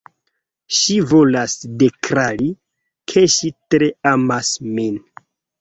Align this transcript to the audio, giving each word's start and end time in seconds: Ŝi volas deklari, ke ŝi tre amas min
Ŝi 0.77 0.95
volas 1.11 1.55
deklari, 1.83 2.49
ke 3.13 3.25
ŝi 3.37 3.53
tre 3.75 3.93
amas 4.15 4.53
min 4.73 4.99